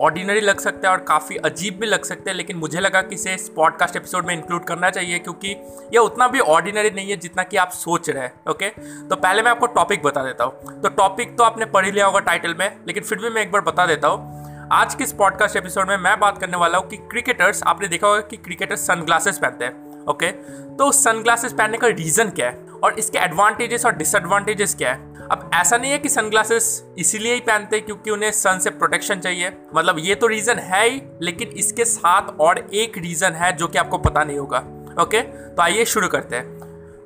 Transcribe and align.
Ordinary 0.00 0.40
लग 0.40 0.60
सकता 0.60 0.88
है 0.88 0.94
और 0.94 1.00
काफ़ी 1.04 1.36
अजीब 1.36 1.78
भी 1.80 1.86
लग 1.86 2.04
सकते 2.04 2.30
हैं, 2.30 2.36
लेकिन 2.36 2.56
मुझे 2.56 2.80
लगा 2.80 3.00
कि 3.02 3.14
इसे 3.14 3.34
इस 3.34 3.48
पॉडकास्ट 3.48 3.96
एपिसोड 3.96 4.26
में 4.26 4.34
इंक्लूड 4.34 4.64
करना 4.64 4.90
चाहिए, 4.90 5.18
क्योंकि 5.18 5.48
ये 5.92 5.98
उतना 5.98 6.28
भी 6.28 6.40
ऑर्डिनरी 6.40 6.90
नहीं 6.90 7.10
है 7.10 7.16
जितना 7.16 7.42
कि 7.42 7.56
आप 7.56 7.70
सोच 7.70 8.08
रहे 8.10 8.22
हैं 8.22 8.32
ओके 8.50 8.68
तो 9.08 9.16
पहले 9.16 9.42
मैं 9.42 9.50
आपको 9.50 9.66
टॉपिक 9.68 10.02
बता 10.02 10.22
देता 10.24 10.44
हूँ। 10.44 10.80
तो 10.82 10.88
टॉपिक 10.90 11.36
तो 11.38 11.44
आपने 11.44 11.66
पढ़ 11.66 11.84
ही 11.84 11.92
लिया 11.92 12.06
होगा 12.06 12.20
टाइटल 12.20 12.54
में, 12.58 12.76
लेकिन 12.86 13.02
फिर 13.02 13.18
भी 13.18 13.30
मैं 13.30 13.42
एक 13.42 13.52
बार 13.52 13.62
बता 13.62 13.86
देता 13.86 14.08
हूँ। 14.08 14.68
आज 14.72 14.94
के 14.94 15.04
इस 15.04 15.12
पॉडकास्ट 15.12 15.56
एपिसोड 15.56 15.88
में 15.88 15.96
मैं 15.98 16.18
बात 16.20 16.38
करने 16.38 16.56
वाला 16.56 16.78
हूँ 16.78 16.88
कि 16.88 16.96
क्रिकेटर्स 16.96 17.62
आपने 17.66 17.88
देखा 17.88 18.06
होगा 18.06 18.20
कि 18.20 18.36
क्रिकेटर्स 18.38 18.86
सनग्लासेस 18.86 19.38
पहनते 19.38 19.64
हैं 19.64 20.04
ओके 20.08 20.30
तो 20.76 20.90
सनग्लासेस 20.92 21.52
पहनने 21.52 21.78
का 21.78 21.86
रीज़न 21.86 22.30
क्या 22.30 22.48
है 22.48 22.68
और 22.84 22.98
इसके 22.98 23.18
एडवांटेजेस 23.18 23.86
और 23.86 23.96
डिसएडवांटेजेस 23.96 24.74
क्या 24.74 24.92
है? 24.92 25.09
अब 25.30 25.50
ऐसा 25.54 25.76
नहीं 25.76 25.90
है 25.92 25.98
कि 25.98 26.08
सनग्लासेस 26.08 26.64
इसीलिए 26.98 27.34
ही 27.34 27.40
पहनते 27.40 27.76
हैं 27.76 27.84
क्योंकि 27.86 28.10
उन्हें 28.10 28.30
सन 28.32 28.58
से 28.58 28.70
प्रोटेक्शन 28.70 29.20
चाहिए। 29.20 29.52
मतलब 29.74 29.96
ये 29.98 30.14
तो 30.14 30.26
रीज़न 30.26 30.58
है 30.58 30.88
ही, 30.88 31.00
लेकिन 31.22 31.48
इसके 31.48 31.84
साथ 31.84 32.38
और 32.40 32.58
एक 32.58 32.98
रीज़न 32.98 33.32
है 33.32 33.52
जो 33.56 33.68
कि 33.68 33.78
आपको 33.78 33.98
पता 33.98 34.24
नहीं 34.24 34.38
होगा। 34.38 34.58
ओके 35.02 35.20
तो 35.22 35.62
आइए 35.62 35.84
शुरू 35.84 36.08
करते 36.08 36.36
हैं। 36.36 36.58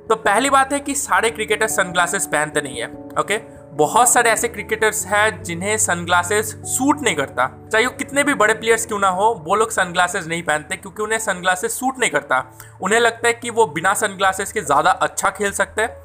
तो 0.09 0.15
पहली 0.15 0.51
बात 0.51 0.73
है 0.73 0.79
कि 0.81 0.95
सारे 0.95 1.31
क्रिकेटर 1.31 1.67
सनग्लासेस 1.69 2.27
पहनते 2.27 2.61
नहीं 2.61 2.81
है। 2.81 2.87
ओके 3.21 3.39
बहुत 3.75 4.09
सारे 4.09 4.31
ऐसे 4.31 4.49
क्रिकेटर्स 4.49 5.05
हैं 5.07 5.43
जिन्हें 5.43 5.77
सनग्लासेस 5.79 6.55
सूट 6.67 7.01
नहीं 7.03 7.15
करता। 7.17 7.47
चाहे 7.73 7.87
वो 7.87 7.93
कितने 7.93 8.25
भी 8.25 8.35
बड़े 8.35 8.55
प्लेयर्स 8.55 8.87
क्यों 8.87 8.99
ना 8.99 9.09
हो, 9.09 9.33
वो 9.47 9.55
लोग 9.55 9.71
सनग्लासेस 9.71 10.27
नहीं 10.27 10.43
पहनते 10.43 10.77
क्योंकि 10.77 11.03
उन्हें 11.03 11.19
सनग्लासेस 11.19 11.79
सूट 11.79 11.99
नहीं 11.99 12.11
करता। 12.11 12.43
उन्हें 12.83 13.01
लगता 13.01 13.29
है 13.29 13.33
कि 13.35 13.51
वो 13.51 13.67
बिना 13.67 13.95
सनग्लासेस 13.95 14.53
के 14.53 14.61
ज़्यादा 14.61 14.91
अच्छा 14.91 15.31
खेल 15.31 15.53
सकते 15.53 15.83
हैं। 15.83 16.04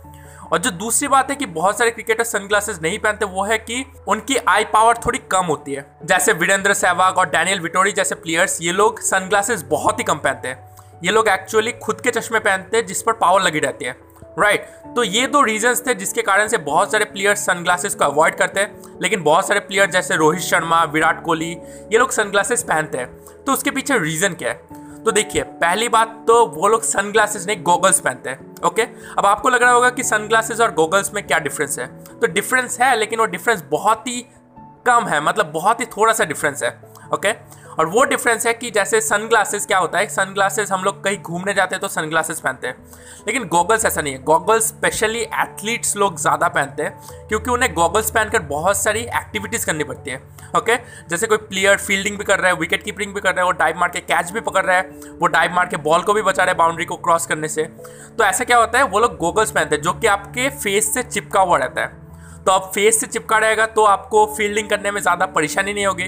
और 0.53 0.57
जो 0.57 0.71
दूसरी 0.71 1.07
बात 1.07 1.29
है 1.29 1.35
कि 1.35 1.45
बहुत 1.45 1.77
सारे 1.77 1.91
क्रिकेटर 1.91 2.23
सनग्लासेस 2.23 2.79
नहीं 2.81 2.99
पहनते, 2.99 3.25
वो 3.25 3.43
है 3.43 3.57
कि 3.57 3.85
उनकी 4.07 4.37
आई 4.37 4.63
पावर 4.63 4.97
थोड़ी 5.05 5.19
कम 5.31 5.45
होती 5.45 5.73
है। 5.73 5.85
जैसे 6.05 6.33
वीरेंद्र 6.33 6.73
सहवाग 6.73 7.17
और 7.17 7.29
डैनियल 7.29 7.59
विटोरी 7.59 7.91
जैसे 7.91 8.15
प्लेयर्स 8.15 8.61
ये 8.61 8.71
लोग 8.71 9.01
सनग्लासेस 9.01 9.63
बहुत 9.63 9.99
ही 9.99 10.03
कम 10.03 10.17
पहनते 10.17 10.47
हैं। 10.47 10.69
ये 11.03 11.11
लोग 11.11 11.27
एक्चुअली 11.27 11.71
खुद 11.71 12.01
के 12.01 12.11
चश्मे 12.11 12.39
पहनते 12.39 12.77
हैं, 12.77 12.85
जिस 12.85 13.01
पर 13.01 13.13
पावर 13.13 13.41
लगी 13.41 13.59
रहती 13.59 13.85
है। 13.85 14.09
Right 14.39 14.61
right. 14.61 14.95
तो 14.95 15.03
ये 15.03 15.27
दो 15.27 15.41
रीजंस 15.41 15.87
थे 15.87 15.93
जिसके 15.93 16.21
कारण 16.21 16.47
से 16.47 16.57
बहुत 16.57 16.91
सारे 16.91 17.05
प्लेयर्स 17.05 17.45
सनग्लासेस 17.45 17.95
को 17.95 18.05
अवॉइड 18.05 18.35
करते 18.35 18.59
हैं, 18.59 18.99
लेकिन 19.01 19.23
बहुत 19.23 19.47
सारे 19.47 19.59
प्लेयर 19.59 19.89
जैसे 19.89 20.15
रोहित 20.15 20.41
शर्मा, 20.41 20.83
विराट 20.83 21.23
कोहली, 21.23 21.51
ये 21.91 21.97
लोग 21.97 22.11
सनग्लासेस 22.11 22.63
पहनते 22.63 22.97
हैं। 22.97 23.17
तो 23.45 23.53
उसके 23.53 23.71
पीछे 23.71 23.97
रीजन 23.99 24.33
क्या 24.33 24.49
है? 24.49 24.61
तो 25.05 25.11
देखिए, 25.11 25.43
पहली 25.43 25.87
बात 25.89 26.23
तो 26.27 26.45
वो 26.45 26.67
लोग 26.67 26.83
सनग्लासेस 26.83 27.45
नहीं 27.47 27.63
गोगल्स 27.63 27.99
पहनते 27.99 28.29
हैं 28.29 28.55
ओके 28.65 28.81
अब 29.17 29.25
आपको 29.25 29.49
लग 29.49 29.61
रहा 29.63 29.71
होगा 29.71 29.89
कि 29.89 30.03
सनग्लासेस 30.03 30.61
और 30.61 30.73
गोगल्स 30.73 31.13
में 31.13 31.25
क्या 31.27 31.39
डिफरेंस 31.39 31.79
है? 31.79 31.87
तो 32.19 32.27
डिफरेंस 32.27 32.79
है, 32.81 32.95
लेकिन 32.97 33.19
वो 33.19 33.25
डिफरेंस 33.25 33.63
बहुत 33.71 34.07
ही 34.07 34.25
कम 34.89 35.07
है 35.07 35.21
मतलब 35.21 35.51
बहुत 35.53 35.79
ही 35.79 35.85
थोड़ा 35.97 36.13
सा 36.13 36.25
डिफरेंस 36.25 36.63
है 36.63 36.77
ओके 37.13 37.31
और 37.79 37.85
वो 37.85 38.03
डिफरेंस 38.03 38.45
है 38.45 38.53
कि 38.53 38.69
जैसे 38.71 38.99
सनग्लासेस 39.01 39.65
क्या 39.65 39.77
होता 39.77 39.99
है 39.99 40.07
सनग्लासेस 40.09 40.71
हम 40.71 40.83
लोग 40.83 41.03
कहीं 41.03 41.17
घूमने 41.17 41.53
जाते 41.53 41.75
हैं 41.75 41.81
तो 41.81 41.87
सनग्लासेस 41.87 42.39
पहनते 42.39 42.67
हैं, 42.67 42.75
लेकिन 43.27 43.43
गॉगल्स 43.47 43.85
ऐसा 43.85 44.01
नहीं 44.01 44.13
है 44.13 44.21
गॉगल्स 44.23 44.67
स्पेशली 44.67 45.19
एथलीट्स 45.19 45.95
लोग 45.97 46.17
ज़्यादा 46.17 46.47
पहनते 46.47 46.83
हैं, 46.83 47.27
क्योंकि 47.27 47.51
उन्हें 47.51 47.73
गॉगल्स 47.73 48.11
पहनकर 48.11 48.41
बहुत 48.41 48.77
सारी 48.77 49.01
एक्टिविटीज़ 49.01 49.65
करनी 49.65 49.83
पड़ती 49.83 50.11
है 50.11 50.21
ओके 50.57 50.75
जैसे 51.09 51.27
कोई 51.27 51.37
प्लेयर 51.39 51.77
फील्डिंग 51.77 52.17
भी 52.17 52.23
कर 52.23 52.39
रहा 52.39 52.51
है 52.51 52.57
विकेट 52.57 52.83
कीपिंग 52.83 53.13
भी 53.13 53.21
कर 53.21 53.29
रहा 53.29 53.39
है, 53.39 53.45
वो 53.45 53.51
डाइव 53.53 53.79
मार 53.79 53.89
के 53.89 53.99
कैच 54.01 54.31
भी 54.31 54.39
पकड़ 54.41 54.65
रहा 54.65 54.75
है, 54.75 54.81
वो 55.13 55.27
डाइव 55.27 55.55
मार 55.55 55.67
के 55.67 55.77
बॉल 55.79 56.01
को 56.01 56.13
भी 56.13 56.21
बचा 56.21 56.43
रहा 56.43 56.51
है 56.51 56.57
बाउंड्री 56.57 56.85
को 56.85 56.95
क्रॉस 56.97 57.25
करने 57.25 57.47
से 57.47 57.63
तो 57.63 58.23
ऐसा 58.23 58.43
क्या 58.43 58.57
होता 58.57 58.79
है, 58.79 58.83
वो 58.85 58.99
लोग 58.99 59.17
गॉगल्स 59.17 59.51
पहनते 59.51 59.75
हैं, 59.75 59.81
जो 59.83 59.93
कि 59.93 60.07
आपके 60.07 60.49
फेस 60.51 60.93
से 60.93 61.03
चिपका 61.03 61.41
हुआ 61.41 61.57
रहता 61.57 61.81
है 61.81 61.98
तो 62.45 62.51
आप 62.51 62.71
फेस 62.75 62.99
से 62.99 63.07
चिपका 63.07 63.37
रहेगा 63.37 63.65
तो 63.67 63.83
आपको 63.85 64.25
फील्डिंग 64.37 64.69
करने 64.69 64.91
में 64.91 65.01
ज़्यादा 65.01 65.25
परेशानी 65.27 65.73
नहीं 65.73 65.85
होगी। 65.85 66.05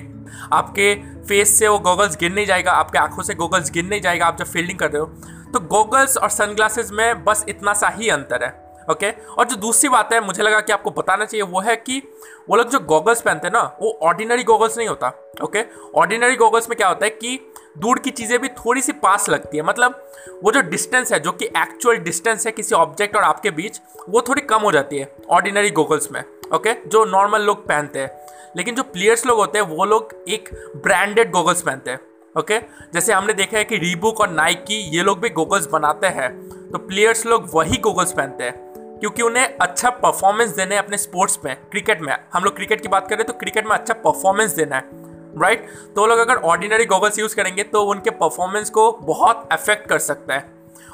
आपके 0.53 0.93
फेस 1.27 1.57
से 1.59 1.67
वो 1.67 1.79
गॉगल्स 1.79 2.17
गिर 2.17 2.31
नहीं 2.31 2.45
जाएगा, 2.45 2.71
आपके 2.71 2.97
आँखों 2.99 3.23
से 3.23 3.33
गॉगल्स 3.35 3.71
गिर 3.71 3.85
नहीं 3.85 4.01
जाएगा, 4.01 4.25
आप 4.25 4.37
जब 4.37 4.45
फील्डिंग 4.45 4.79
कर 4.79 4.91
रहे 4.91 5.01
हो। 5.01 5.05
तो 5.53 5.59
गॉगल्स 5.67 6.17
और 6.17 6.29
सनग्लासेस 6.29 6.91
में 6.91 7.23
बस 7.23 7.45
इतना 7.49 7.73
सा 7.73 7.89
ही 7.89 8.09
अंतर 8.09 8.43
है। 8.43 8.49
ओके? 8.89 9.11
और 9.11 9.45
जो 9.45 9.55
दूसरी 9.55 9.89
बात 9.89 10.13
है, 10.13 10.19
मुझे 10.25 10.43
लगा 10.43 10.59
कि 10.59 10.71
आपको 10.71 10.91
बताना 10.91 11.25
चाहिए, 11.25 11.43
वो 11.43 11.59
है 11.59 11.75
कि 11.75 12.01
वो 12.49 12.55
लोग 12.55 12.69
जो 12.69 12.79
गॉगल्स 12.79 13.21
पहनते 13.21 13.47
हैं 13.47 13.53
ना, 13.53 13.61
वो 13.81 13.99
ऑर्डिनरी 14.03 14.43
गॉगल्स 14.43 14.77
नहीं 14.77 14.87
होता, 14.87 15.07
ओके? 15.43 15.63
ऑर्डिनरी 15.95 16.35
गॉगल्स 16.35 16.69
में 16.69 16.77
क्या 16.77 16.87
होता 16.87 17.05
है 17.05 17.09
कि 17.09 17.39
दूर 17.77 17.99
की 17.99 18.09
चीज़ें 18.09 18.39
भी 18.39 18.47
थोड़ी 18.47 18.81
सी 18.81 18.91
पास 18.91 19.29
लगती 19.29 19.57
है। 19.57 19.63
मतलब 19.63 20.07
वो 20.43 20.51
जो 20.51 20.61
डिस्टेंस 20.61 21.13
है, 21.13 21.19
जो 21.19 21.31
कि 21.31 21.45
एक्चुअल 21.45 21.97
डिस्टेंस 21.97 22.45
है 22.45 22.51
किसी 22.51 22.75
ऑब्जेक्ट 22.75 23.15
और 23.15 23.23
आपके 23.23 23.51
बीच, 23.51 23.81
वो 24.09 24.21
थोड़ी 24.21 24.41
कम 24.41 24.61
हो 24.61 24.71
जाती 24.71 24.97
है 24.97 25.15
ऑर्डिनरी 25.29 25.69
गॉगल्स 25.69 26.11
में, 26.11 26.23
ओके? 26.53 26.73
जो 26.87 27.05
नॉर्मल 27.05 27.41
लोग 27.41 27.65
पहनते 27.67 27.99
हैं। 27.99 28.09
लेकिन 28.55 28.75
जो 28.75 28.83
प्लेयर्स 28.83 29.25
लोग 29.25 29.37
होते 29.37 29.57
हैं, 29.57 29.65
वो 29.65 29.85
लोग 29.85 30.15
एक 30.27 30.49
ब्रांडेड 30.75 31.31
गॉगल्स 31.31 31.61
पहनते 31.61 31.91
हैं, 31.91 31.99
ओके? 32.39 32.59
जैसे 32.93 33.13
हमने 33.13 33.33
देखा 33.33 33.57
है 33.57 33.63
कि 33.63 33.77
रीबुक 33.77 34.19
और 34.21 34.29
नाइकी 34.29 34.75
ये 34.97 35.03
लोग 35.03 35.19
भी 35.19 35.29
गॉगल्स 35.29 35.67
बनाते 35.67 36.07
हैं। 36.07 36.31
तो 36.71 36.77
प्लेयर्स 36.77 37.25
लोग 37.25 37.49
वही 37.53 37.77
गॉगल्स 37.77 38.11
पहनते 38.11 38.43
हैं। 38.43 38.70
क्योंकि 39.01 39.21
उन्हें 39.21 39.57
अच्छा 39.57 39.89
परफॉर्मेंस 39.99 40.55
देना 40.55 40.75
है 40.75 40.81
अपने 40.81 40.97
स्पोर्ट्स 40.97 41.39
में 41.45 41.55
क्रिकेट 41.71 42.01
में। 42.01 42.15
हम 42.33 42.43
लोग 42.43 42.55
क्रिकेट 42.55 42.81
की 42.81 42.87
बात 42.87 43.07
करें 43.09 43.25
तो 43.25 43.33
क्रिकेट 43.35 43.65
में 43.65 43.71
अच्छा 43.71 43.93
परफॉर्मेंस 43.95 44.55
देना 44.55 44.75
है 44.75 44.99
राइट 45.35 45.67
तो 45.95 46.05
लोग 46.07 46.19
अगर 46.19 46.35
ऑर्डिनरी 46.45 46.85
गॉगल्स 46.85 47.19
यूज़ 47.19 47.35
करेंगे 47.35 47.63
तो 47.65 47.83
उनके 47.85 48.09
परफॉर्मेंस 48.17 48.69
को 48.69 48.91
बहुत 49.03 49.47
अफेक्ट 49.51 49.87
कर 49.89 49.99
सकता 50.01 50.33
है। 50.33 50.49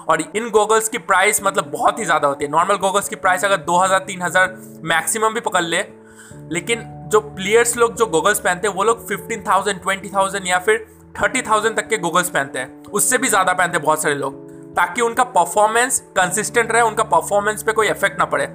और 0.09 0.22
इन 0.22 0.50
गॉगल्स 0.50 0.90
की 0.90 0.97
प्राइस 1.00 1.41
मतलब 1.44 1.72
बहुत 1.72 2.00
ही 2.00 2.06
ज़्यादा 2.06 2.28
होती 2.28 2.45
है। 2.45 2.51
नॉर्मल 2.51 2.75
गॉगल्स 2.78 3.09
की 3.09 3.16
प्राइस 3.18 3.45
अगर 3.45 3.57
दो 3.59 3.78
हज़ार, 3.78 4.00
तीन 4.00 4.22
हज़ार 4.22 4.56
मैक्सिमम 4.85 5.34
भी 5.34 5.39
पकड़ 5.41 5.63
ले, 5.63 5.84
लेकिन 6.51 6.84
जो 7.12 7.19
प्लेयर्स 7.19 7.75
लोग 7.78 7.95
जो 7.95 8.06
गॉगल्स 8.07 8.39
पहनते 8.39 8.68
हैं, 8.68 8.75
वो 8.75 8.84
लोग 8.84 9.07
फिफ्टीन 9.07 9.44
थाउज़ेंड 9.44 9.81
ट्वेंटी 9.81 10.09
थाउज़ेंड 10.09 10.47
या 10.47 10.59
फिर 10.59 10.85
थर्टी 11.16 11.41
थाउज़ेंड 11.41 11.75
तक 11.78 11.88
के 11.88 11.97
गॉगल्स 11.97 12.29
पहनते 12.29 12.59
हैं। 12.59 12.84
उससे 12.91 13.18
भी 13.18 13.28
ज़्यादा 13.28 13.53
पहनते 13.53 13.78
हैं 13.78 13.84
बहुत 13.84 14.01
सारे 14.01 14.16
लोग। 14.16 14.47
ताकि 14.77 15.01
उनका 15.01 15.23
परफॉर्मेंस 15.25 15.99
कंसिस्टेंट 16.17 16.71
रहे, 16.71 16.81
उनका 16.81 17.03
परफॉर्मेंस 17.05 17.63
पे 17.63 17.73
कोई 17.73 17.88
इफ़ेक्ट 17.89 18.19
ना 18.19 18.25
पड़े। 18.25 18.45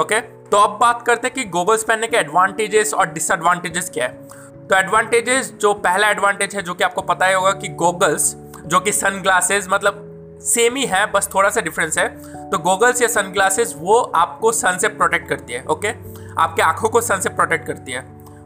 ओके 0.00 0.20
तो 0.20 0.56
अब 0.58 0.78
बात 0.80 1.02
करते 1.06 1.26
हैं 1.26 1.34
कि 1.34 1.44
गॉगल्स 1.50 1.84
पहनने 1.84 2.06
के 2.06 2.16
एडवांटेजेस 2.16 2.94
और 2.94 3.12
डिसएडवांटेजेस 3.12 3.90
क्या 3.94 4.04
है। 4.04 4.42
तो 4.68 4.76
एडवांटेजेस 4.76 5.52
जो 5.52 5.72
पहला 5.76 6.10
एडवांटेज 6.10 6.54
है, 6.56 6.62
जो 6.62 6.74
कि 6.74 6.84
आपको 6.84 7.02
पता 7.02 7.26
ही 7.26 7.34
होगा 7.34 7.52
कि 7.52 7.68
गोगल्स 7.76 8.34
जो 8.66 8.80
कि 8.80 8.92
सन 8.92 9.20
ग्लासेस 9.22 9.66
मतलब 9.70 10.00
सेम 10.44 10.76
ही 10.76 10.84
है, 10.86 11.04
बस 11.12 11.28
थोड़ा 11.34 11.48
सा 11.50 11.60
डिफरेंस 11.60 11.98
है। 11.98 12.08
तो 12.50 12.58
गॉगल्स 12.60 13.02
या 13.02 13.08
सनग्लासेस 13.08 13.74
वो 13.78 13.98
आपको 14.16 14.52
सन 14.52 14.78
से 14.78 14.88
प्रोटेक्ट 14.90 15.28
करती 15.28 15.52
है 15.52 15.64
ओके 15.64 15.88
आपके 16.40 16.62
आँखों 16.62 16.88
को 16.88 17.00
सन 17.00 17.20
से 17.20 17.28
प्रोटेक्ट 17.30 17.66
करती 17.66 17.92
है 17.92 18.00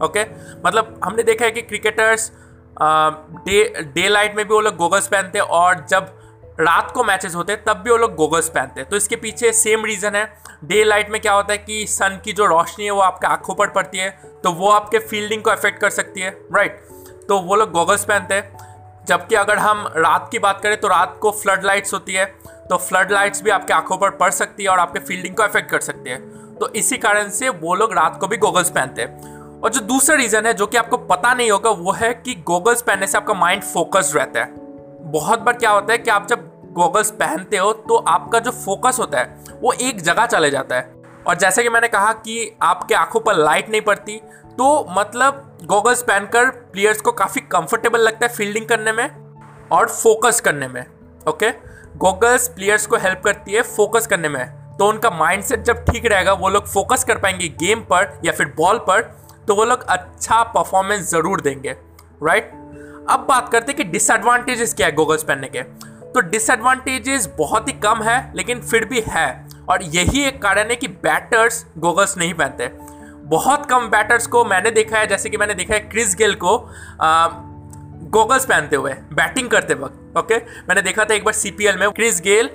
ओके 0.04 0.24
मतलब 0.66 1.00
हमने 1.04 1.22
देखा 1.22 1.44
है 1.44 1.50
कि 1.50 1.62
क्रिकेटर्स 1.62 2.30
डे 3.46 3.62
डे 3.94 4.08
लाइट 4.08 4.36
में 4.36 4.46
भी 4.46 4.54
वो 4.54 4.60
लोग 4.60 4.76
गॉगल्स 4.76 5.06
पहनते 5.08 5.38
हैं 5.38 5.46
और 5.46 5.84
जब 5.90 6.14
रात 6.58 6.90
को 6.90 7.04
मैचेस 7.04 7.34
होते 7.34 7.52
हैं, 7.52 7.62
तब 7.64 7.76
भी 7.76 7.90
वो 7.90 7.96
लोग 7.96 8.14
गोगल्स 8.14 8.48
पहनते 8.48 8.80
हैं। 8.80 8.88
तो 8.90 8.96
इसके 8.96 9.16
पीछे 9.16 9.52
सेम 9.52 9.84
रीज़न 9.84 10.14
है। 10.14 10.24
डे 10.64 10.82
लाइट 10.84 11.10
में 11.10 11.20
क्या 11.20 11.32
होता 11.32 11.52
है 11.52 11.58
कि 11.58 11.86
सन 11.86 12.20
की 12.24 12.32
जो 12.32 12.46
रोशनी 12.46 12.84
है, 12.84 12.90
वो 12.90 13.00
आपके 13.00 13.26
आँखों 13.26 13.54
पर 13.54 13.68
पड़ती 13.68 13.98
है 13.98 14.10
तो 14.44 14.52
वो 14.52 14.70
आपके 14.70 14.98
फील्डिंग 14.98 15.42
को 15.42 15.50
अफेक्ट 15.50 15.80
कर 15.80 15.90
सकती 15.90 16.20
है 16.20 16.30
राइट 16.54 16.80
तो 17.28 17.38
वो 17.38 17.56
लोग 17.56 17.70
गोगल्स 17.72 18.04
पहनते 18.04 18.34
हैं। 18.34 19.04
जबकि 19.08 19.34
अगर 19.34 19.58
हम 19.58 19.86
रात 19.96 20.28
की 20.32 20.38
बात 20.38 20.60
करें 20.60 20.80
तो 20.80 20.88
रात 20.88 21.18
को 21.22 21.30
फ्लड 21.32 21.64
लाइट्स 21.64 21.94
होती 21.94 22.12
है 22.12 22.24
तो 22.70 22.76
फ्लड 22.78 23.12
लाइट्स 23.12 23.42
भी 23.42 23.50
आपके 23.50 23.72
आँखों 23.72 23.96
पर 23.96 24.10
पड़ 24.12 24.30
सकती 24.30 24.62
है 24.62 24.68
और 24.68 24.78
आपके 24.78 24.98
फील्डिंग 24.98 25.34
को 25.36 25.42
अफेक्ट 25.42 25.70
कर 25.70 25.80
सकती 25.80 26.10
है। 26.10 26.16
तो 26.54 26.68
इसी 26.68 26.96
कारण 26.98 27.28
से 27.30 27.48
वो 27.48 27.74
लोग 27.74 27.92
रात 27.92 28.18
को 28.20 28.26
भी 28.26 28.36
गोगल्स 28.36 28.70
पहनते 28.70 29.02
हैं। 29.02 29.60
और 29.60 29.70
जो 29.70 29.80
दूसरा 29.80 30.16
रीज़न 30.16 30.46
है, 30.46 30.52
जो 30.54 30.66
कि 30.66 30.76
आपको 30.76 30.96
पता 30.96 31.32
नहीं 31.34 31.50
होगा, 31.50 31.70
वो 31.70 31.92
है 31.92 32.12
कि 32.14 32.34
गोगल्स 32.46 32.82
पहनने 32.82 33.06
से 33.06 33.18
आपका 33.18 33.34
माइंड 33.34 33.62
फोकस्ड 33.64 34.16
रहता 34.16 34.40
है। 34.40 34.66
बहुत 35.02 35.38
बार 35.38 35.54
क्या 35.54 35.70
होता 35.70 35.92
है 35.92 35.98
कि 35.98 36.10
आप 36.10 36.26
जब 36.26 36.47
गोगल्स 36.78 37.10
पहनते 37.12 37.56
हो 37.56 37.72
तो 37.72 37.96
आपका 38.08 38.38
जो 38.38 38.50
फोकस 38.50 38.96
होता 38.98 39.18
है, 39.18 39.44
वो 39.60 39.72
एक 39.72 40.00
जगह 40.02 40.26
चले 40.26 40.50
जाता 40.50 40.76
है। 40.76 40.96
और 41.26 41.36
जैसे 41.36 41.62
कि 41.62 41.68
मैंने 41.68 41.88
कहा 41.88 42.12
कि 42.14 42.58
आपके 42.62 42.94
आँखों 42.94 43.20
पर 43.20 43.36
लाइट 43.36 43.70
नहीं 43.70 43.80
पड़ती 43.82 44.20
तो 44.58 44.86
मतलब 44.90 45.58
गॉगल्स 45.66 46.02
पहनकर 46.02 46.50
प्लेयर्स 46.72 47.00
को 47.00 47.12
काफ़ी 47.14 47.40
कंफर्टेबल 47.48 48.00
लगता 48.00 48.26
है 48.26 48.32
फील्डिंग 48.34 48.66
करने 48.66 48.92
में 48.92 49.08
और 49.72 49.88
फोकस 49.88 50.40
करने 50.40 50.68
में 50.68 50.84
ओके 51.28 51.50
गॉगल्स 51.98 52.48
प्लेयर्स 52.48 52.86
को 52.86 52.96
हेल्प 52.98 53.20
करती 53.24 53.52
है 53.52 53.62
फोकस 53.64 54.06
करने 54.06 54.28
में। 54.28 54.44
तो 54.78 54.88
उनका 54.88 55.10
माइंडसेट 55.10 55.62
जब 55.64 55.84
ठीक 55.84 56.06
रहेगा, 56.06 56.32
वो 56.32 56.48
लोग 56.48 56.66
फोकस 56.66 57.04
कर 57.04 57.18
पाएँगे 57.18 57.48
गेम 57.60 57.80
पर 57.82 58.20
या 58.24 58.32
फिर 58.32 58.52
बॉल 58.56 58.78
पर 58.88 59.00
तो 59.48 59.54
वो 59.54 59.64
लोग 59.64 59.82
अच्छा 59.88 60.42
परफॉर्मेंस 60.54 61.10
ज़रूर 61.10 61.40
देंगे 61.40 61.76
राइट 62.22 62.50
अब 63.10 63.24
बात 63.28 63.48
करते 63.48 63.72
हैं 63.72 63.76
कि 63.76 63.84
डिसएडवांटेजेस 63.84 64.74
क्या 64.74 64.86
है 64.86 64.92
गॉगल्स 64.94 65.22
पहनने 65.22 65.48
के। 65.48 65.62
तो 66.14 66.20
डिसएडवांटेजेस 66.20 67.26
बहुत 67.38 67.68
ही 67.68 67.72
कम 67.74 68.02
है, 68.02 68.32
लेकिन 68.36 68.60
फिर 68.60 68.84
भी 68.84 69.02
है। 69.08 69.48
और 69.68 69.82
यही 69.84 70.24
एक 70.24 70.40
कारण 70.42 70.68
है 70.70 70.76
कि 70.76 70.88
बैटर्स 70.88 71.64
गोगल्स 71.78 72.16
नहीं 72.18 72.34
पहनते। 72.34 72.70
बहुत 73.28 73.66
कम 73.66 73.88
बैटर्स 73.90 74.26
को 74.26 74.44
मैंने 74.44 74.70
देखा 74.70 74.98
है, 74.98 75.06
जैसे 75.06 75.30
कि 75.30 75.36
मैंने 75.36 75.54
देखा 75.54 75.74
है 75.74 75.80
क्रिस 75.80 76.14
गेल 76.16 76.34
को 76.34 76.56
गोगल्स 78.10 78.44
पहनते 78.46 78.76
हुए 78.76 78.92
बैटिंग 79.12 79.48
करते 79.50 79.74
वक्त 79.74 80.16
ओके 80.18 80.36
मैंने 80.68 80.82
देखा 80.82 81.04
था 81.04 81.14
एक 81.14 81.24
बार 81.24 81.34
सीपीएल 81.34 81.76
में 81.76 81.90
क्रिस 81.90 82.20
गेल 82.20 82.50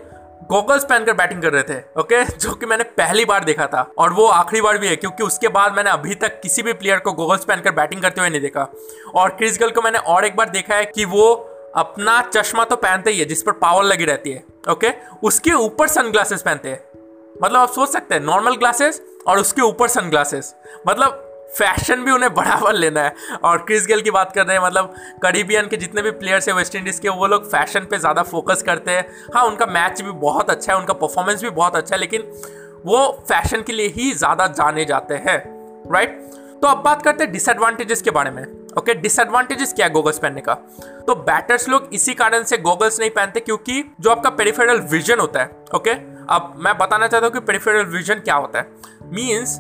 गोगल्स 0.50 0.83
पहनकर 0.83 1.13
बैटिंग 1.13 1.41
कर 1.41 1.53
रहे 1.53 1.63
थे 1.63 1.79
ओके 2.00 2.23
जो 2.38 2.53
कि 2.53 2.65
मैंने 2.65 2.83
पहली 2.97 3.25
बार 3.25 3.44
देखा 3.44 3.67
था, 3.67 3.81
और 3.97 4.13
वो 4.13 4.25
आखिरी 4.27 4.61
बार 4.61 4.77
भी 4.77 4.88
है, 4.88 4.95
क्योंकि 4.95 5.23
उसके 5.23 5.47
बाद 5.50 5.75
मैंने 5.75 5.89
अभी 5.89 6.15
तक 6.15 6.39
किसी 6.41 6.63
भी 6.63 6.73
प्लेयर 6.73 7.00
को 7.00 7.11
गोगल्स 7.13 7.45
पहनकर 7.45 7.71
बैटिंग 7.71 8.01
करते 8.01 8.21
हुए 8.21 8.29
नहीं 8.29 8.41
देखा। 8.41 8.67
और 9.15 9.29
क्रिस 9.29 9.57
गेल 9.59 9.69
को 9.69 9.81
मैंने 9.81 10.00
और 10.00 10.25
एक 10.25 10.35
बार 10.35 10.50
देखा 10.50 10.75
है 10.75 10.85
कि 10.85 11.05
वो 11.05 11.25
अपना 11.73 12.21
चश्मा 12.25 12.63
तो 12.63 12.75
पहनते 12.77 13.11
ही 13.11 13.19
है, 13.19 13.25
जिस 13.25 13.43
पर 13.43 13.51
पावर 13.53 13.83
लगी 13.83 14.05
रहती 14.05 14.31
है 14.31 14.43
ओके 14.69 14.93
उसके 15.23 15.53
ऊपर 15.53 15.87
सनग्लासेस 15.89 16.41
पहनते 16.41 16.69
हैं। 16.69 16.79
मतलब 17.35 17.59
आप 17.59 17.71
सोच 17.71 17.89
सकते 17.89 18.15
हैं 18.15 18.21
नॉर्मल 18.21 18.55
ग्लासेस 18.55 19.01
और 19.27 19.39
उसके 19.39 19.61
ऊपर 19.61 19.87
सनग्लासेस 19.89 20.53
मतलब 20.87 21.29
फ़ैशन 21.57 22.03
भी 22.03 22.11
उन्हें 22.11 22.33
बढ़ावा 22.33 22.71
लेना 22.71 23.01
है। 23.01 23.39
और 23.43 23.57
क्रिस 23.57 23.85
गेल 23.87 24.01
की 24.01 24.11
बात 24.11 24.31
कर 24.35 24.45
रहे 24.45 24.57
हैं 24.57 24.63
मतलब 24.63 24.93
करीबियन 25.23 25.67
के 25.67 25.77
जितने 25.77 26.01
भी 26.01 26.11
प्लेयर्स 26.13 26.47
हैं 26.47 26.55
वेस्ट 26.55 26.75
इंडीज़ 26.75 27.01
के, 27.01 27.09
वो 27.09 27.27
लोग 27.27 27.49
फ़ैशन 27.51 27.85
पे 27.85 27.97
ज़्यादा 27.97 28.23
फोकस 28.23 28.63
करते 28.65 28.91
हैं। 28.91 29.05
हाँ 29.35 29.43
उनका 29.45 29.65
मैच 29.67 30.01
भी 30.01 30.11
बहुत 30.11 30.49
अच्छा 30.49 30.71
है, 30.73 30.79
उनका 30.79 30.93
परफॉर्मेंस 30.95 31.43
भी 31.43 31.49
बहुत 31.51 31.75
अच्छा 31.75 31.95
है, 31.95 31.99
लेकिन 31.99 32.21
वो 32.85 33.05
फ़ैशन 33.27 33.61
के 33.61 33.73
लिए 33.73 33.87
ही 33.89 34.11
ज़्यादा 34.13 34.47
जाने 34.49 34.85
जाते 34.85 35.15
हैं 35.19 35.37
राइट 35.93 36.19
तो 36.61 36.67
अब 36.67 36.83
बात 36.83 37.01
करते 37.01 37.23
हैं 37.23 37.31
डिसएडवांटेजेस 37.33 38.01
के 38.01 38.11
बारे 38.11 38.31
में। 38.31 38.43
ओके 38.73 38.91
okay, 38.91 39.01
डिसएडवांटेजेस 39.01 39.73
क्या 39.73 39.85
है 39.85 39.91
गोगल्स 39.93 40.19
पहनने 40.19 40.41
का? 40.41 40.53
तो 41.07 41.15
बैटर्स 41.15 41.67
लोग 41.69 41.89
इसी 41.93 42.13
कारण 42.13 42.43
से 42.43 42.57
गोगल्स 42.57 42.99
नहीं 42.99 43.09
पहनते 43.09 43.39
क्योंकि 43.39 43.83
जो 44.01 44.09
आपका 44.09 44.29
पेरिफेरल 44.31 44.79
विजन 44.91 45.19
होता 45.19 45.41
है 45.41 45.45
ओके 45.75 45.89
okay? 45.89 46.01
अब 46.29 46.53
मैं 46.57 46.77
बताना 46.77 47.07
चाहता 47.07 47.25
हूँ 47.25 47.33
कि 47.33 47.39
पेरिफेरल 47.41 47.85
विजन 47.87 48.19
क्या 48.19 48.35
होता 48.35 48.59
है। 48.59 48.67
मीन्स 49.13 49.57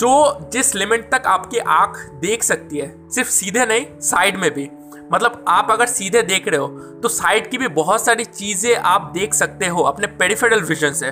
जो 0.00 0.48
जिस 0.52 0.74
लिमिट 0.74 1.10
तक 1.14 1.26
आपकी 1.26 1.58
आँख 1.58 1.98
देख 2.20 2.42
सकती 2.42 2.78
है 2.78 2.92
सिर्फ़ 3.10 3.30
सीधे 3.30 3.66
नहीं 3.66 3.86
साइड 4.00 4.36
में 4.36 4.50
भी। 4.50 4.68
मतलब 5.12 5.44
आप 5.48 5.70
अगर 5.70 5.86
सीधे 5.86 6.22
देख 6.22 6.48
रहे 6.48 6.60
हो 6.60 6.68
तो 7.02 7.08
साइड 7.08 7.50
की 7.50 7.58
भी 7.58 7.68
बहुत 7.70 8.04
सारी 8.04 8.24
चीज़ें 8.24 8.74
आप 8.74 9.10
देख 9.14 9.34
सकते 9.34 9.66
हो 9.66 9.82
अपने 9.82 10.06
पेरिफेरल 10.18 10.60
विजन 10.60 10.92
से। 10.92 11.10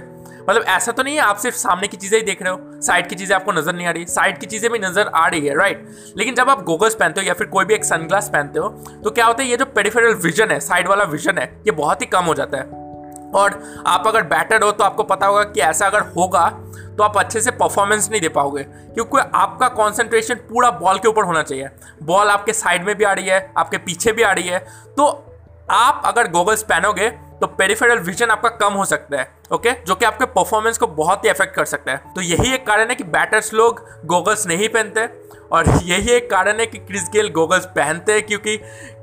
मतलब 0.48 0.64
ऐसा 0.64 0.92
तो 0.92 1.02
नहीं 1.02 1.14
है, 1.14 1.20
आप 1.20 1.36
सिर्फ़ 1.36 1.56
सामने 1.56 1.88
की 1.88 1.96
चीज़ें 1.96 2.18
ही 2.18 2.24
देख 2.24 2.42
रहे 2.42 2.52
हो 2.52 2.80
साइड 2.82 3.08
की 3.08 3.14
चीज़ें 3.14 3.34
आपको 3.36 3.52
नज़र 3.52 3.74
नहीं 3.74 3.86
आ 3.86 3.90
रही 3.90 4.04
साइड 4.06 4.38
की 4.38 4.46
चीज़ें 4.46 4.70
भी 4.72 4.78
नज़र 4.78 5.06
आ 5.06 5.26
रही 5.26 5.46
है 5.46 5.56
राइट 5.56 6.14
लेकिन 6.16 6.34
जब 6.34 6.50
आप 6.50 6.62
गोगल्स 6.64 6.94
पहनते 6.94 7.20
हो 7.20 7.26
या 7.26 7.34
फिर 7.34 7.46
कोई 7.48 7.64
भी 7.64 7.74
एक 7.74 7.84
सनग्लास 7.84 8.28
पहनते 8.28 8.58
हो 8.58 8.68
तो 9.04 9.10
क्या 9.10 9.26
होता 9.26 9.42
है, 9.42 9.48
ये 9.48 9.56
जो 9.56 9.64
पेरिफेरल 9.66 10.14
विजन 10.16 10.50
है 10.50 10.60
साइड 10.60 10.88
वाला 10.88 11.04
विजन 11.06 11.38
है, 11.38 11.44
ये 11.66 11.72
बहुत 11.72 12.02
ही 12.02 12.06
कम 12.08 12.24
हो 12.24 12.34
जाता 12.34 12.58
है। 12.58 12.86
और 13.32 13.60
आप 13.86 14.06
अगर 14.06 14.22
बैटर 14.24 14.62
हो 14.62 14.70
तो 14.72 14.84
आपको 14.84 15.02
पता 15.04 15.26
होगा 15.26 15.42
कि 15.44 15.60
ऐसा 15.62 15.86
अगर 15.86 16.00
होगा 16.10 16.48
तो 16.96 17.02
आप 17.02 17.16
अच्छे 17.18 17.40
से 17.40 17.50
परफॉर्मेंस 17.52 18.08
नहीं 18.10 18.20
दे 18.20 18.28
पाओगे, 18.30 18.62
क्योंकि 18.62 19.18
आपका 19.18 19.68
कॉन्सेंट्रेशन 19.70 20.34
पूरा 20.48 20.70
बॉल 20.72 20.98
के 20.98 21.08
ऊपर 21.08 21.24
होना 21.24 21.42
चाहिए। 21.42 21.68
बॉल 22.04 22.28
आपके 22.28 22.52
साइड 22.54 22.84
में 22.84 22.94
भी 22.96 23.04
आ 23.04 23.12
रही 23.12 23.26
है, 23.26 23.50
आपके 23.58 23.78
पीछे 23.78 24.12
भी 24.12 24.22
आ 24.22 24.32
रही 24.32 24.48
है 24.48 24.58
तो 24.96 25.06
आप 25.72 26.02
अगर 26.06 26.30
गोगल्स 26.30 26.62
पहनोगे 26.64 27.08
तो 27.40 27.46
पेरिफेरल 27.48 27.98
विजन 28.00 28.30
आपका 28.30 28.48
कम 28.58 28.74
हो 28.74 28.84
सकता 28.84 29.16
है 29.16 29.30
ओके 29.52 29.72
जो 29.86 29.94
कि 29.94 30.04
आपके 30.04 30.24
परफॉर्मेंस 30.26 30.78
को 30.78 30.86
बहुत 30.86 31.24
ही 31.24 31.28
अफेक्ट 31.30 31.54
कर 31.54 31.64
सकता 31.64 31.92
है। 31.92 32.12
तो 32.14 32.20
यही 32.20 32.52
एक 32.54 32.66
कारण 32.66 32.88
है 32.88 32.94
कि 32.94 33.04
बैटर्स 33.06 33.52
लोग 33.54 33.84
गोगल्स 34.06 34.46
नहीं 34.46 34.68
पहनते 34.68 35.06
और 35.52 35.68
यही 35.84 36.10
एक 36.10 36.28
कारण 36.30 36.58
है 36.60 36.66
कि 36.66 36.78
क्रिस 36.78 37.08
गेल 37.12 37.28
गोगल्स 37.32 37.66
पहनते 37.66 38.12
हैं, 38.12 38.22
क्योंकि 38.22 38.56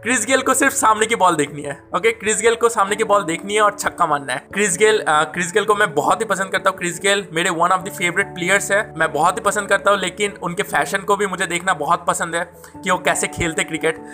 क्रिस 0.03 0.25
गेल 0.25 0.41
को 0.41 0.53
सिर्फ़ 0.53 0.73
सामने 0.75 1.05
की 1.05 1.15
बॉल 1.15 1.35
देखनी 1.35 1.61
है 1.61 1.79
ओके 1.95 2.11
क्रिस 2.13 2.41
गेल 2.41 2.55
को 2.55 2.69
सामने 2.69 2.95
की 2.95 3.03
बॉल 3.03 3.23
देखनी 3.25 3.53
है 3.53 3.61
और 3.61 3.75
छक्का 3.79 4.05
मारना 4.07 4.33
है। 4.33 4.45
क्रिस 4.53 4.77
गेल 4.77 5.03
क्रिस 5.07 5.51
गेल 5.53 5.65
को 5.65 5.75
मैं 5.75 5.93
बहुत 5.95 6.21
ही 6.21 6.25
पसंद 6.25 6.51
करता 6.51 6.69
हूँ। 6.69 6.77
क्रिस 6.77 6.99
गेल 7.01 7.27
मेरे 7.33 7.49
one 7.51 7.69
of 7.69 7.81
the 7.81 7.91
favourite 7.91 8.33
players 8.35 8.71
है। 8.71 8.81
मैं 8.97 9.11
बहुत 9.13 9.37
ही 9.37 9.43
पसंद 9.43 9.69
करता 9.69 9.91
हूँ, 9.91 9.99
लेकिन 9.99 10.37
उनके 10.43 10.63
फ़ैशन 10.63 10.97
को 10.99 11.15
भी 11.15 11.27
मुझे 11.27 11.45
देखना 11.47 11.73
बहुत 11.75 12.05
पसंद 12.07 12.35
है 12.35 12.43
कि 12.75 12.91
वो 12.91 12.97
कैसे 12.99 13.27
खेलते 13.29 13.63
क्रिकेट 13.63 14.05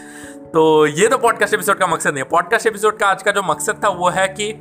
तो 0.53 0.86
ये 0.88 1.07
तो 1.07 1.18
पॉडकास्ट 1.18 1.53
एपिसोड 1.53 1.77
का 1.80 1.88
मकसद 1.88 2.13
नहीं 2.13 2.24
है। 2.24 2.30
पॉडकास्ट 2.30 2.68
एपिसोड 2.68 2.98
का 3.00 3.07
आज 3.07 3.21
का 3.24 3.31
जो 3.31 3.42
मकसद 3.44 3.80
था 3.83 3.89
वो 3.89 4.09
है 4.09 4.27
कि 4.30 4.51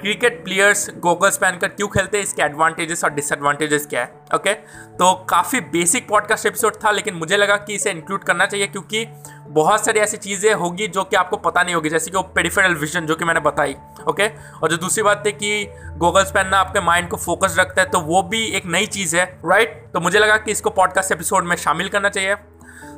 क्रिकेट 0.00 0.42
प्लेयर्स 0.44 0.88
गोगल्स 0.98 1.36
पहनकर 1.36 1.68
क्यों 1.68 1.88
खेलते 1.88 2.16
हैं, 2.16 2.24
इसके 2.24 2.42
एडवांटेजेस 2.42 3.04
और 3.04 3.10
डिसएडवांटेजेस 3.10 3.86
क्या 3.86 4.00
है 4.00 4.14
ओके 4.34 4.54
तो 4.98 5.12
काफ़ी 5.28 5.60
बेसिक 5.60 6.08
पॉडकास्ट 6.08 6.46
एपिसोड 6.46 6.76
था, 6.84 6.90
लेकिन 6.90 7.14
मुझे 7.14 7.36
लगा 7.36 7.56
कि 7.56 7.74
इसे 7.74 7.90
इंक्लूड 7.90 8.24
करना 8.24 8.46
चाहिए, 8.46 8.66
क्योंकि 8.66 9.06
बहुत 9.48 9.84
सारी 9.84 10.00
ऐसी 10.00 10.16
चीज़ें 10.16 10.52
होगी 10.54 10.88
जो 10.88 11.04
कि 11.04 11.16
आपको 11.16 11.36
पता 11.36 11.62
नहीं 11.62 11.74
होगी, 11.74 11.88
जैसे 11.88 12.10
कि 12.10 12.16
वो 12.16 12.22
पेरिफेरल 12.34 12.74
विजन 12.74 13.06
जो 13.06 13.14
कि 13.14 13.24
मैंने 13.24 13.40
बताई 13.40 13.76
ओके 14.08 14.28
और 14.62 14.70
जो 14.70 14.76
दूसरी 14.76 15.02
बात 15.02 15.22
है 15.26 15.32
कि 15.32 15.66
गोगल्स 15.98 16.30
पहनना 16.30 16.58
आपके 16.58 16.80
माइंड 16.80 17.08
को 17.08 17.16
फोकस 17.16 17.56
रखता 17.58 17.82
है 17.82 17.88
तो 17.90 18.00
वो 18.00 18.22
भी 18.22 18.44
एक 18.46 18.66
नई 18.66 18.86
चीज़ 18.86 19.16
है 19.16 19.24
राइट 19.44 19.82
तो 19.94 20.00
मुझे 20.00 20.18
लगा 20.18 20.36
कि 20.36 20.52
इसको 20.52 20.70
पॉडकास्ट 20.70 21.12
एपिसोड 21.12 21.44
में 21.44 21.56
शामिल 21.56 21.88
करना 21.88 22.08
चाहिए। 22.08 22.36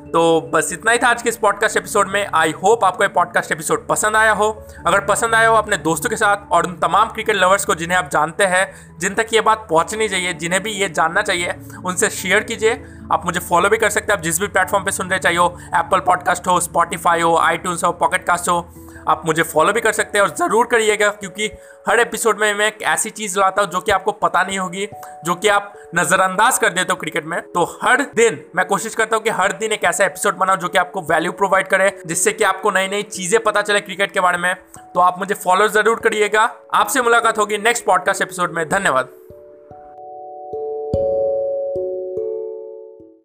तो 0.07 0.51
बस 0.53 0.69
इतना 0.73 0.91
ही 0.91 0.97
था 0.97 1.07
आज 1.07 1.21
के 1.21 1.29
इस 1.29 1.37
पॉडकास्ट 1.37 1.77
एपिसोड 1.77 2.09
में। 2.09 2.27
आई 2.35 2.51
होप 2.51 2.85
आपको 2.85 3.03
ये 3.03 3.07
पॉडकास्ट 3.07 3.51
एपिसोड 3.51 3.87
पसंद 3.87 4.15
आया 4.15 4.31
हो। 4.31 4.65
अगर 4.87 5.05
पसंद 5.05 5.35
आया 5.35 5.47
हो 5.47 5.55
अपने 5.55 5.77
दोस्तों 5.77 6.09
के 6.09 6.15
साथ 6.15 6.51
और 6.51 6.65
उन 6.65 6.73
तमाम 6.73 7.09
क्रिकेट 7.09 7.35
लवर्स 7.35 7.65
को 7.65 7.75
जिन्हें 7.75 7.97
आप 7.97 8.09
जानते 8.09 8.45
हैं, 8.45 8.97
जिन 8.99 9.13
तक 9.13 9.27
ये 9.33 9.41
बात 9.41 9.67
पहुंचनी 9.69 10.09
चाहिए, 10.09 10.33
जिन्हें 10.33 10.63
भी 10.63 10.71
ये 10.71 10.89
जानना 10.89 11.21
चाहिए, 11.21 11.55
उनसे 11.85 12.09
शेयर 12.09 12.43
कीजिए। 12.43 12.85
आप 13.11 13.25
मुझे 13.25 13.39
फॉलो 13.39 13.69
भी 13.69 13.77
कर 13.77 13.89
सकते 13.89 14.13
हैं। 14.13 14.17
आप 14.19 14.23
जिस 14.23 14.39
भी 14.41 14.47
प्लेटफॉर्म 14.47 14.85
पर 14.85 14.91
सुन 14.91 15.09
रहे 15.09 15.19
चाहिए 15.19 15.39
हो 15.39 15.57
एप्पल 15.75 15.99
पॉडकास्ट 15.99 16.47
हो 16.47 16.59
स्पॉटीफाई 16.59 17.21
हो 17.21 17.37
आई 17.37 17.59
हो 17.65 17.91
पॉकेटकास्ट 17.91 18.49
हो 18.49 18.67
आप 19.07 19.21
मुझे 19.25 19.43
फॉलो 19.43 19.73
भी 19.73 19.81
कर 19.81 19.91
सकते 19.91 20.17
हैं 20.17 20.25
और 20.25 20.33
ज़रूर 20.35 20.67
करिएगा, 20.67 21.09
क्योंकि 21.09 21.49
हर 21.89 21.99
एपिसोड 21.99 22.39
में 22.39 22.53
मैं 22.53 22.67
एक 22.67 22.81
ऐसी 22.83 23.09
चीज़ 23.09 23.37
लाता 23.39 23.61
हूँ 23.61 23.69
जो 23.71 23.81
कि 23.81 23.91
आपको 23.91 24.11
पता 24.13 24.41
नहीं 24.43 24.59
होगी, 24.59 24.87
जो 25.25 25.35
कि 25.35 25.47
आप 25.47 25.73
नज़रअंदाज 25.95 26.57
कर 26.57 26.69
देते 26.69 26.93
हो 26.93 26.95
क्रिकेट 26.95 27.25
में। 27.25 27.39
तो 27.43 27.63
हर 27.83 28.01
दिन 28.15 28.43
मैं 28.55 28.65
कोशिश 28.65 28.95
करता 28.95 29.15
हूँ 29.15 29.23
कि 29.23 29.29
हर 29.31 29.51
दिन 29.53 29.71
एक 29.71 29.83
ऐसा 29.83 30.05
एपिसोड 30.05 30.37
बनाओ 30.37 30.55
जो 30.55 30.69
कि 30.69 30.77
आपको 30.77 31.01
वैल्यू 31.03 31.31
प्रोवाइड 31.33 31.67
करे, 31.67 31.91
जिससे 32.07 32.31
कि 32.31 32.43
आपको 32.43 32.71
नई 32.71 32.87
नई 32.87 33.03
चीज़ें 33.03 33.41
पता 33.43 33.61
चले 33.61 33.81
क्रिकेट 33.81 34.11
के 34.11 34.19
बारे 34.19 34.37
में। 34.37 34.53
तो 34.93 34.99
आप 34.99 35.19
मुझे 35.19 35.35
फॉलो 35.35 35.67
ज़रूर 35.69 35.99
करिएगा। 35.99 36.49
आपसे 36.73 37.01
मुलाकात 37.01 37.37
होगी 37.37 37.57
नेक्स्ट 37.59 37.85
पॉडकास्ट 37.85 38.21
एपिसोड 38.21 38.53
में। 38.53 38.67
धन्यवाद। 38.69 39.36